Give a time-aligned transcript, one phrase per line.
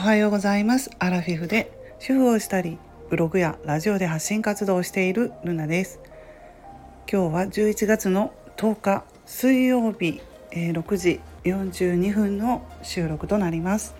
[0.00, 0.90] おはようございます。
[0.98, 2.78] アラフィフで主婦をしたり
[3.10, 6.00] ブログやラジオで発信活動をしているルナです。
[7.06, 10.22] 今日は11月の10日水曜日、
[10.52, 13.94] え、6時42分の収録となります、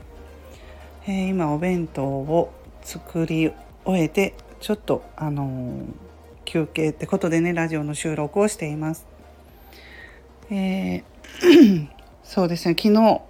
[1.06, 3.52] えー、今お弁当を作り
[3.84, 5.82] 終えてちょっとあのー、
[6.46, 9.06] 休憩ってことでねラジオの収録をしています。
[10.50, 11.88] えー、
[12.24, 12.74] そうですね。
[12.74, 13.29] 昨日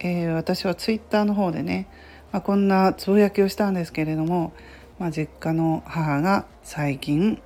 [0.00, 1.88] えー、私はツイッターの方でね、
[2.32, 4.52] まあ、こんなつぶやきをしたんですけれども、
[4.98, 7.40] まあ、実家の母が最近、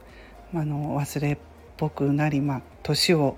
[0.52, 1.38] まあの忘れっ
[1.76, 3.36] ぽくなり、まあ、年を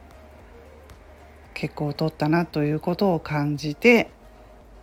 [1.55, 4.11] 結構取ったなということを感じて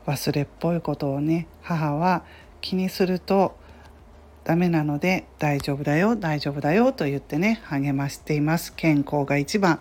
[0.05, 2.23] 忘れっぽいことをね母は
[2.61, 3.57] 気にすると
[4.43, 8.73] ダメなので大丈夫だよ大丈夫だよと言ってね励ましています。
[8.75, 9.79] 健康が一番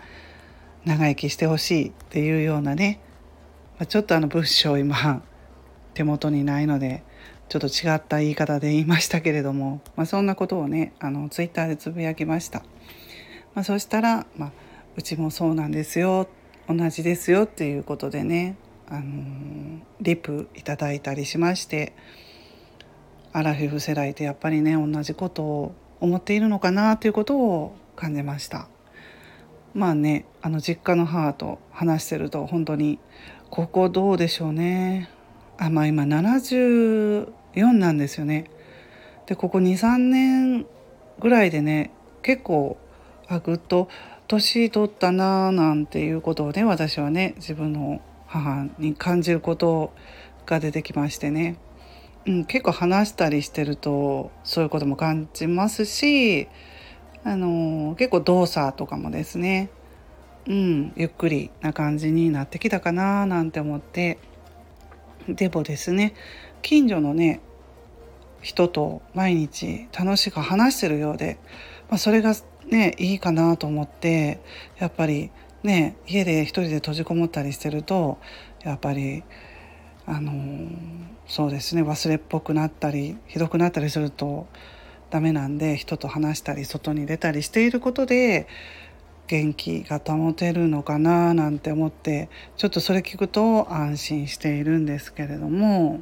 [0.85, 3.01] 長生きしてほしいっていうようなね
[3.78, 5.23] まちょっとあの文章今
[5.95, 7.02] 手元にないので
[7.48, 12.60] ちょっと違った言い方で言いましたけれども、まあ、そんなことをねあのツイッターでつぶやきました、
[13.54, 14.52] まあ、そしたら、まあ、
[14.96, 16.29] うちもそうなんですよ
[16.68, 21.95] 同じですよっていうことでね、あのリプいただいたりしまして
[23.32, 28.68] アラフィフ世代ってやっぱりね同じことを思っているのかなということを感じました。
[29.74, 32.99] まあねあの実家の母と話してると本当に
[33.51, 35.10] ここどうでしょうね。
[35.57, 37.27] あまあ今74
[37.73, 38.51] なんですよね。
[39.27, 40.66] でここ23年
[41.21, 41.91] ぐらいでね
[42.23, 42.79] 結構
[43.27, 43.88] あぐっと
[44.27, 49.93] 年取ったなーなんていうことをね私はね自分の母に感じること
[50.47, 51.57] が出てきましてね、
[52.27, 56.49] うん、結構話したりしてるとそういうことも感じますし
[57.24, 59.71] あの、結構動作とかもですね。
[60.47, 64.19] うん、ゆっくりな感じになってきたかななんて思って。
[65.28, 66.15] でもですね
[66.62, 67.41] 近所のね
[68.41, 71.38] 人と毎日楽しく話してるようで、
[71.88, 72.34] まあ、それが
[72.70, 74.41] ねいいかなと思って
[74.78, 75.31] やっぱり
[75.62, 78.19] ね家で一人で閉じこもったりしてると
[78.62, 79.25] やっぱり
[80.06, 80.32] あの
[81.26, 84.47] そうですね忘れっぽくなったりひどくなったりすると
[85.10, 88.46] ダメなんで人と話したり外に出たりしていることで
[89.26, 96.00] 元気が保てるのかななんて思ってちょっとそれ聞くと安心しているんですけれども。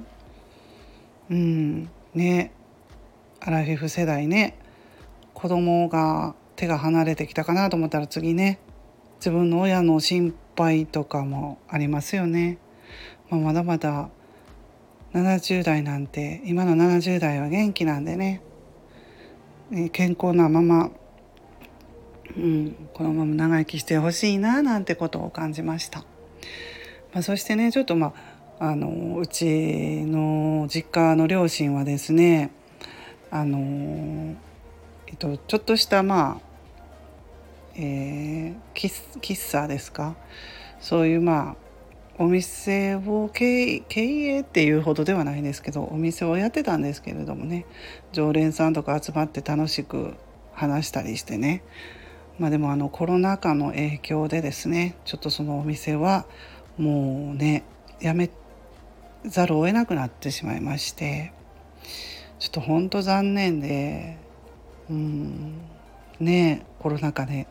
[1.29, 1.91] うん。
[2.15, 2.53] ね。
[3.41, 4.57] アラフィフ世代ね。
[5.35, 8.61] 子供が手が離れてきたかなと思ったら次ね。
[9.19, 12.59] 自分の親の心配とかもありますよね。
[13.29, 14.09] まあ、まだまだ
[15.13, 18.41] 70代なんて今の70代は元気なんでね。
[19.93, 20.91] 健康なまま
[22.37, 26.01] うん、このまま長生きしてほしいななんてことを感じました。
[27.15, 28.13] まあ、そしてねちょっとま
[28.59, 32.51] ああのうちの実家の両親はですね
[33.31, 34.37] あの、
[35.07, 36.47] えっと、ちょっとしたまあ、
[37.75, 40.15] えー、喫茶ですか？
[40.81, 41.57] そういうまあ
[42.19, 47.67] お店を経営っていうほどではないんですけどお店をやってたんですけれどもね
[48.13, 50.15] 常連さんとか集まって楽しく
[50.53, 51.63] 話したりしてね。
[52.39, 56.27] まあでもあのコロナ禍の影響でですねちょっとそのお店は
[56.77, 57.65] もうね
[58.01, 58.31] やめ
[59.25, 61.33] ざるを得なくなってしまいまして
[62.39, 64.19] ちょっと本当残念で
[64.91, 65.61] うん
[66.21, 67.47] ねコロナ禍で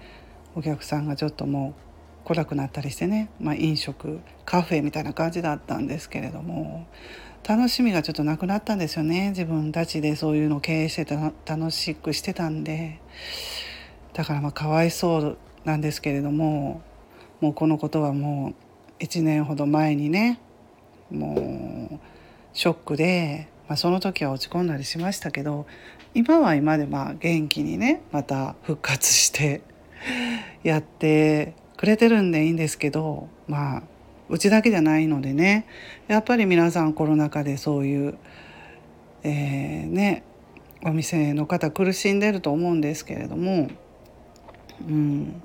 [0.55, 1.94] お客さんがちょっともう
[2.25, 6.87] 来なくなったりしてね、まあ、飲食カフェみたいな感じだったんですけれども
[7.47, 9.29] 楽しみがちょっとなくなったんですよね。
[9.29, 12.99] 自分たちでそういうのを経営してた楽しくしてたんで。
[14.13, 16.81] だからまあかわいそうなんですけれども
[17.41, 18.53] もうこのことはも
[18.99, 20.39] う1年ほど前にね
[21.11, 21.99] もう
[22.53, 25.67] ショックで、まあ、その時は落ち込んだりしましたけど
[26.13, 29.61] 今は今でまあ元気にねまた復活して
[30.63, 33.83] やってくれてるんでいいんですけどまあ
[34.29, 35.67] うちだけじゃないのでね。
[36.07, 38.17] やっぱり皆さんコロナ禍でそういう、
[39.23, 40.23] えー、ね
[40.83, 43.69] お店の方苦しんでると思うんですけれども。
[44.81, 45.41] うん、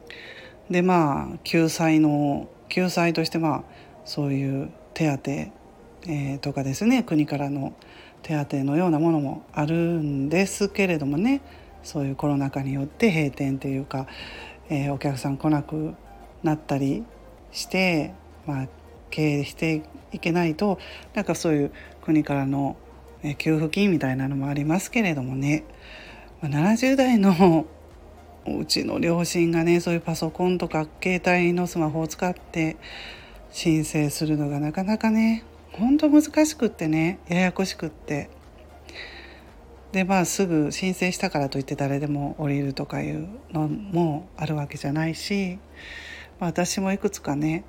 [0.70, 3.62] でまあ救済の救済としてまあ
[4.04, 7.02] そういう手当、えー、とかですね。
[7.02, 7.74] 国からの
[8.22, 11.42] 手当のようなものもあるんですけれどもね。
[11.82, 14.06] そういうコロナ禍によって閉店というか、
[14.68, 15.94] えー、お客さん来なく
[16.42, 17.04] なったり
[17.52, 18.14] して、
[18.46, 18.68] まあ、
[19.10, 19.82] 経営して
[20.12, 20.78] いけないと
[21.14, 21.72] なんかそういう
[22.02, 22.76] 国からの
[23.38, 25.64] 給付金みたいなのもありますけれどもね、
[26.40, 27.66] まあ、70代の
[28.46, 32.76] うちの両親がねそういうパソコンとか携帯のスマホを使って
[33.50, 38.30] 申請するのがなかなかね本当難しくってねややこしくって。
[39.92, 45.58] でまあすぐ申請したからといって誰でも降りるとかいうのもあるわけじゃないし、
[46.40, 47.64] まあ、私もいくつかね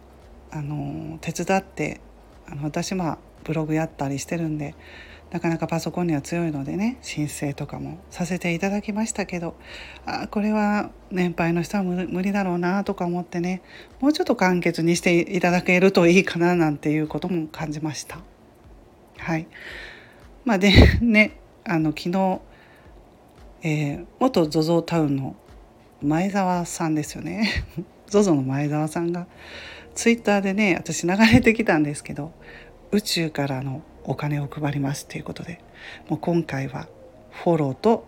[0.49, 2.01] あの手伝って
[2.47, 4.75] あの私まあブログやったりしてるんで
[5.31, 9.55] なかなかパソコンには強いのでね申請とかもさせていただきましたけど
[10.05, 13.61] あこれは年配の人は無理だろうなとか思ってね
[14.01, 18.19] もうちょっと簡潔にしていただけるといいかななんていうことも感じました。
[19.17, 19.47] はい
[20.43, 22.39] まあ、で ねあの昨日、
[23.63, 25.35] えー、元 ZOZO タウンの
[26.01, 27.47] 前澤さんですよね
[28.11, 29.27] ZOZO の前澤さんが
[29.95, 32.31] ツイッターでね私流れてきたんですけど
[32.91, 35.61] 宇宙からのお金を配りますということで
[36.09, 36.87] もう今回は
[37.31, 38.05] フォローと、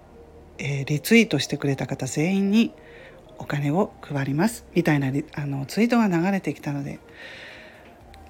[0.58, 2.72] えー、リツイートしてくれた方全員に
[3.38, 7.00] お金を配りますみたいなあのツイートが流れてきたので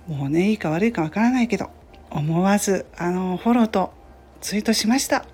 [0.08, 1.70] もうねいいか悪いかわからないけど
[2.10, 3.94] 思わずあのフォローと
[4.42, 5.26] ツイートしました。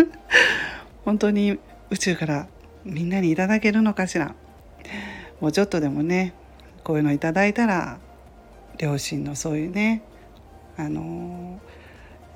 [1.04, 1.60] 本当に
[1.90, 2.48] 宇宙から
[2.84, 4.34] みんなにいただけるのかしら。
[5.40, 6.34] もうちょっとでもね
[6.84, 7.98] こういうのいただいたら
[8.78, 10.02] 両親のそういうね
[10.76, 11.60] あの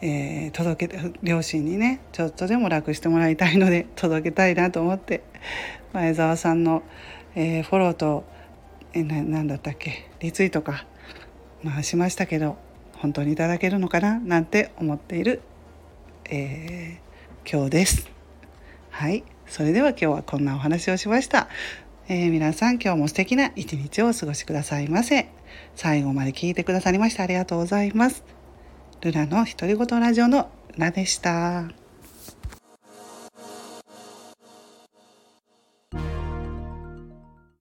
[0.03, 5.23] えー、届け両親にねちょっとでも楽してもらいたいので 届けたいなと思って
[5.93, 6.83] 前澤さんの、
[7.35, 8.25] えー、フォローと、
[8.95, 10.87] えー、なだったっけリツイートか
[11.63, 12.57] まあしましたけど
[12.95, 15.43] 本当にいただけるのかななんて思っている、
[16.31, 18.11] えー、今日です。
[18.91, 21.49] はいそれでは今日はこんなお話をしました。
[22.13, 25.29] えー、皆さん今日も素敵な一日をお過ごしくださいませ。
[25.77, 28.25] 最後まで聞いてくださりましてありがとうございます。
[29.01, 31.80] ルナの独り言ラジオのルナでした。